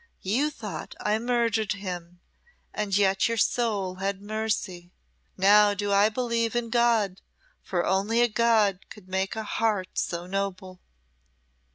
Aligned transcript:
You 0.23 0.49
thought 0.49 0.95
I 0.99 1.19
murdered 1.19 1.73
him, 1.73 2.21
and 2.73 2.97
yet 2.97 3.27
your 3.27 3.37
soul 3.37 3.97
had 3.97 4.19
mercy. 4.19 4.89
Now 5.37 5.75
do 5.75 5.93
I 5.93 6.09
believe 6.09 6.55
in 6.55 6.71
God, 6.71 7.21
for 7.61 7.85
only 7.85 8.19
a 8.21 8.27
God 8.27 8.89
could 8.89 9.07
make 9.07 9.35
a 9.35 9.43
heart 9.43 9.89
so 9.93 10.25
noble." 10.25 10.79